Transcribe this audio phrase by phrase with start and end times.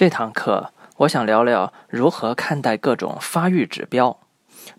[0.00, 4.18] 这堂课，我想聊聊如何看待各种发育指标，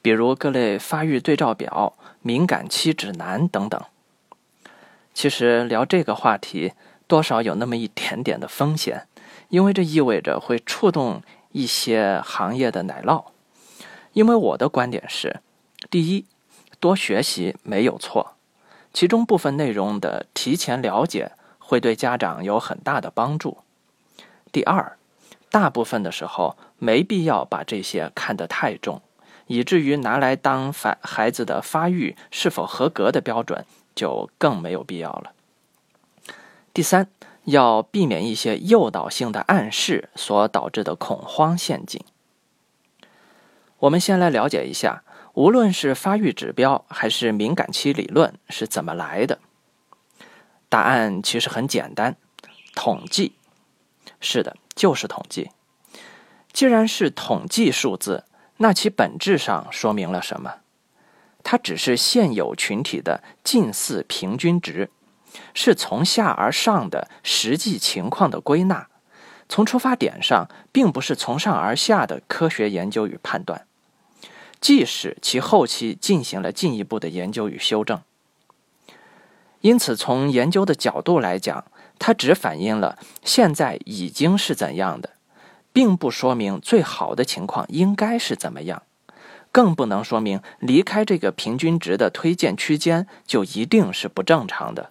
[0.00, 3.78] 比如各类发育对照表、敏感期指南等等。
[5.12, 6.72] 其实聊这个话题，
[7.06, 9.06] 多少有那么一点点的风险，
[9.50, 11.20] 因为这意味着会触动
[11.52, 13.26] 一些行业的奶酪。
[14.14, 15.40] 因为我的观点是：
[15.90, 16.24] 第一，
[16.78, 18.36] 多学习没有错，
[18.94, 23.58] 其中部分内容的提前了解会对家长有很大的帮助；
[24.50, 24.96] 第二，
[25.50, 29.02] 大部分的时候，没必要把这些看得太重，
[29.48, 35.32] 以至于拿来当发孩子的发育是否合格的标准，就更没有必要了。
[36.72, 37.08] 第三，
[37.44, 42.00] 要避免一些诱导性的暗示所导致的恐慌陷阱。
[43.80, 45.02] 我们先来了解一下，
[45.34, 49.40] 无论是发育指标还是敏感期理论是怎么来的。
[50.68, 52.16] 答案其实很简单，
[52.76, 53.32] 统计。
[54.20, 54.56] 是的。
[54.80, 55.50] 就是统计。
[56.54, 58.24] 既然是统计数字，
[58.56, 60.54] 那其本质上说明了什么？
[61.44, 64.88] 它只是现有群体的近似平均值，
[65.52, 68.88] 是从下而上的实际情况的归纳。
[69.50, 73.66] 从出发点上，并不是从上而下的科学研究与判断，
[74.62, 78.00] 即使其后期进行了进一步的研究与修正。
[79.60, 81.66] 因此，从研究的角度来讲，
[82.00, 85.10] 它只反映了现在已经是怎样的，
[85.72, 88.82] 并不说明最好的情况应该是怎么样，
[89.52, 94.90] 更不能说明离开这个平均值的推荐区间就一定是不正常的。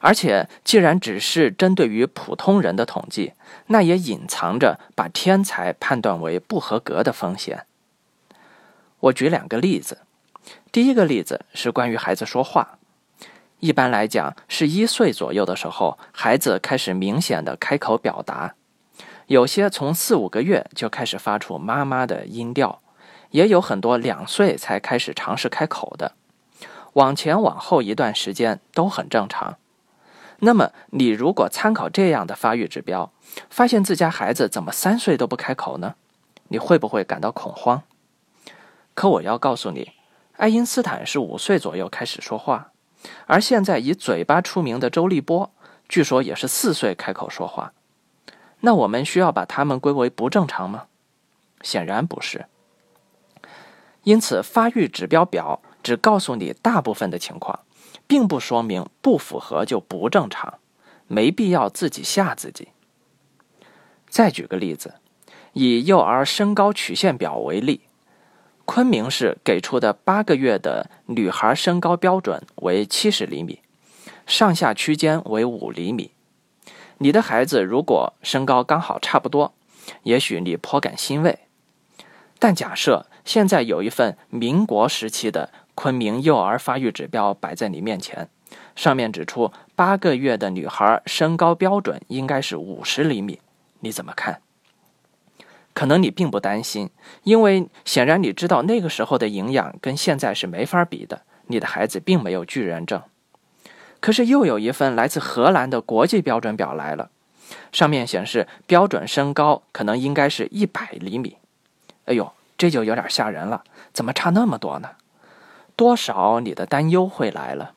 [0.00, 3.32] 而且，既然只是针对于普通人的统计，
[3.68, 7.64] 那也隐藏着把天才判断为不合格的风险。
[8.98, 9.98] 我举两个例子，
[10.70, 12.78] 第一个例子是关于孩子说话。
[13.62, 18.56] 一般来讲，是一岁左右的时候，孩子开始明显的开口表达，
[19.28, 22.82] 有些从四五个月就开始发出妈妈的音调，
[23.30, 26.16] 也有很多两岁才开始尝试开口的，
[26.94, 29.56] 往前往后一段时间都很正常。
[30.40, 33.12] 那么，你如果参考这样的发育指标，
[33.48, 35.94] 发现自家孩子怎么三岁都不开口呢？
[36.48, 37.84] 你会不会感到恐慌？
[38.94, 39.92] 可我要告诉你，
[40.38, 42.71] 爱因斯坦是五岁左右开始说话。
[43.26, 45.50] 而现在以嘴巴出名的周立波，
[45.88, 47.72] 据说也是四岁开口说话。
[48.60, 50.84] 那我们需要把他们归为不正常吗？
[51.62, 52.46] 显然不是。
[54.04, 57.60] 因此，发育指标表只告诉你大部分的情况，
[58.06, 60.54] 并不说明不符合就不正常，
[61.06, 62.68] 没必要自己吓自己。
[64.08, 64.94] 再举个例子，
[65.52, 67.82] 以幼儿身高曲线表为例。
[68.74, 73.60] 昆明市给出的八个月的女孩身高标准为七十厘米，
[74.26, 76.12] 上下区间为五厘米。
[76.96, 79.52] 你的孩子如果身高刚好差不多，
[80.04, 81.40] 也许你颇感欣慰。
[82.38, 88.30] 但假设现在有一份民国时期的昆明幼儿发育指标摆在你面前，
[88.74, 93.38] 上面指出八个月的女孩身高标准应该是五十厘米，
[93.80, 94.40] 你怎么看？
[95.74, 96.90] 可能你并不担心，
[97.22, 101.22] 因为显然你知道那个时候的营养跟现在是没法比的。
[101.46, 103.02] 你的孩子并没有巨人症。
[104.00, 107.10] 可是又有一份来自荷兰的国际标准表来了，
[107.72, 111.36] 上面显示标准身高可能应该是一百厘米。
[112.06, 113.62] 哎呦，这就有点吓人了，
[113.92, 114.90] 怎么差那么多呢？
[115.76, 117.72] 多少你的担忧会来了。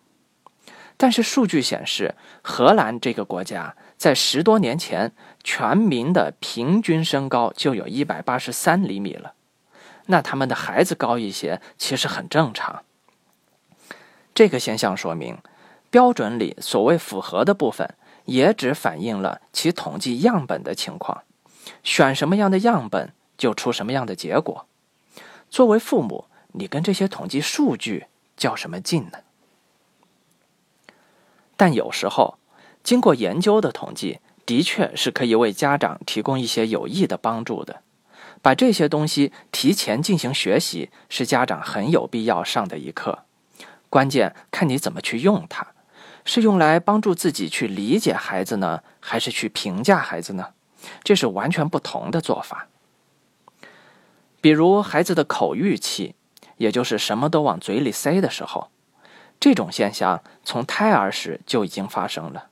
[0.98, 5.12] 但是数据显示，荷兰这个国家在十多年前
[5.44, 9.34] 全民的平均身高就有一百八十三厘米了，
[10.06, 12.84] 那他们的孩子高一些其实很正常。
[14.34, 15.38] 这个现象说明，
[15.90, 17.94] 标准里所谓符合的部分，
[18.26, 21.24] 也只反映了其统计样本的情况，
[21.84, 24.66] 选什么样的样本就出什么样的结果。
[25.50, 28.08] 作为父母，你跟这些统计数据
[28.38, 29.20] 较什么劲呢？
[31.58, 32.38] 但有时候，
[32.84, 37.82] 经过研究的统计，的确是可以为家长提供一些有益的帮助的。
[38.42, 43.24] 把这些东西提前进行学习，是家长很有必要上的一课。
[43.90, 45.68] 关键看你怎么去用它，
[46.26, 50.50] 是用来帮助自己去理解孩子呢，还是去评价孩子呢？
[51.04, 52.68] 这是完全不同的做法。
[54.42, 56.14] 比如孩子的口欲期，
[56.58, 58.70] 也就是什么都往嘴里塞的时候。
[59.40, 62.48] 这种现象从胎儿时就已经发生了，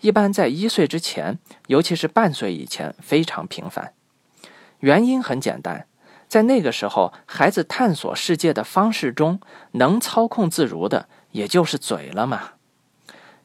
[0.00, 3.92] 一般在一岁之前，尤其是半岁以前非常频繁。
[4.80, 5.86] 原因很简单，
[6.28, 9.40] 在那个时候，孩子探索世界的方式中，
[9.72, 12.50] 能操控自如的也就是嘴了嘛。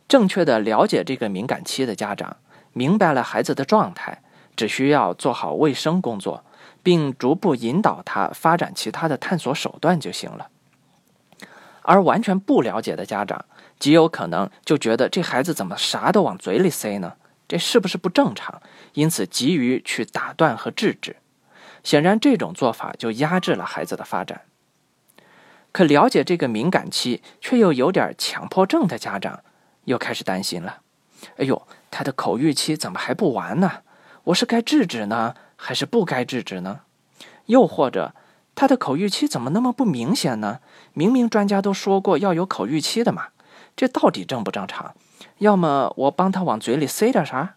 [0.07, 2.37] 正确的了解这个敏感期的家长，
[2.73, 4.21] 明白了孩子的状态，
[4.55, 6.43] 只需要做好卫生工作，
[6.83, 10.49] 并逐步引导他发展其他的探索手段就行了。
[11.81, 13.45] 而完全不了解的家长，
[13.79, 17.13] 极有可能就觉得这孩子怎么啥都往嘴里塞呢？
[17.47, 18.61] 这是不是不正常？
[18.93, 21.17] 因此急于去打断和制止。
[21.83, 24.41] 显然，这种做法就压制了孩子的发展。
[25.71, 29.41] 可了解这个敏感期却又有点强迫症的家长，
[29.85, 30.81] 又开始担心了：
[31.37, 33.81] 哎呦，他的口欲期怎么还不完呢？
[34.25, 36.81] 我是该制止呢，还是不该制止呢？
[37.47, 38.13] 又或者，
[38.61, 40.59] 他的口欲期怎么那么不明显呢？
[40.93, 43.29] 明明专家都说过要有口欲期的嘛，
[43.75, 44.93] 这到底正不正常？
[45.39, 47.55] 要么我帮他往嘴里塞点啥？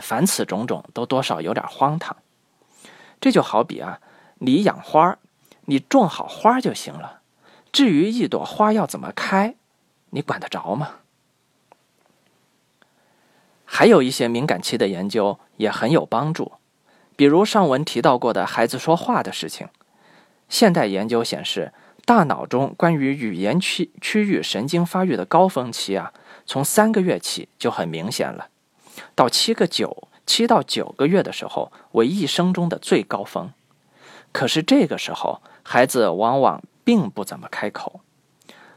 [0.00, 2.16] 凡此种种，都多少有点荒唐。
[3.20, 3.98] 这就好比啊，
[4.36, 5.18] 你养花，
[5.64, 7.22] 你种好花就行了。
[7.72, 9.56] 至于一朵花要怎么开，
[10.10, 10.90] 你管得着吗？
[13.64, 16.52] 还有一些敏感期的研究也很有帮助，
[17.16, 19.66] 比如上文提到过的孩子说话的事情。
[20.48, 21.72] 现代研究显示，
[22.04, 26.12] 大脑中关于语言区区域神经发育的高峰期啊，
[26.46, 28.48] 从三个月起就很明显了，
[29.14, 33.52] 到七个九七到九个月的时候为一生中的最高峰。
[34.32, 38.00] 可是这个时候，孩子往往并不怎么开口。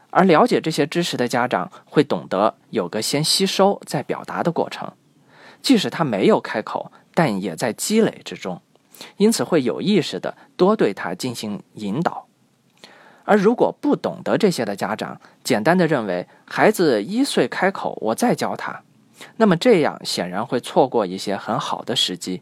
[0.10, 4.92] 而了解这些知识的家长会懂得有个先吸收再表达的过程，
[5.62, 8.62] 即使他没有开口，但也在积累之中，
[9.18, 12.28] 因此会有意识的多对他进行引导。
[13.24, 18.82] 而如果不懂得这些的家长，简单的认为孩子一岁开口，我再教他，
[19.38, 22.42] 那么这样显然会错过一些很好的时机。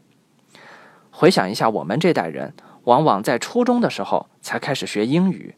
[1.10, 2.54] 回想一下，我们这代人
[2.84, 5.54] 往往在初中的时候才开始学英语。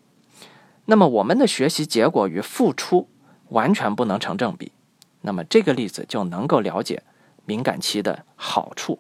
[0.87, 3.09] 那么我们的学习结果与付出
[3.51, 4.73] 完全不能成正比，
[5.21, 7.05] 那么这个例子就能够了解
[7.47, 8.99] 敏感期的好处。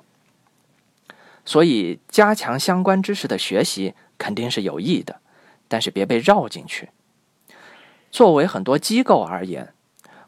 [1.45, 5.21] 所以加强相关知识的学习肯定是有益的，
[5.69, 6.91] 但是别被绕进去。
[8.11, 9.73] 作为很多机构而言，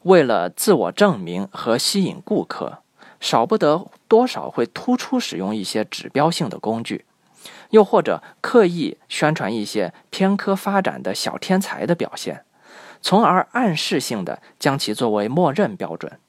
[0.03, 2.79] 为了自我证明和吸引顾客，
[3.19, 7.05] 少不得多少会突出使用一些指标性的工具。
[7.69, 12.43] 又或者刻意宣传一些偏科发展的小天才的表现，
[13.01, 16.19] 从而暗示性的将其作为默认标准。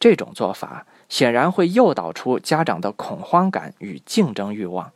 [0.00, 4.92] 这种做法显然会诱导出家长的恐慌感与竞争欲望，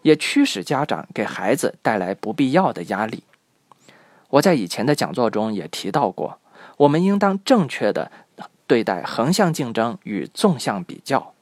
[0.00, 3.24] 也驱使家长给孩子带来不必要的压力。
[4.30, 6.38] 我在以前的讲座中也提到过，
[6.78, 8.10] 我们应当正确的
[8.66, 11.34] 对待横向竞争与纵向比较，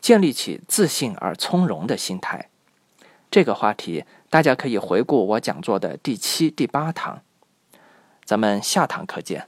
[0.00, 2.48] 建立起自信而从容的心态。
[3.30, 7.20] 这个话题，大家可以回顾我讲座的第七、第八堂。
[8.24, 9.46] 咱们下堂课见。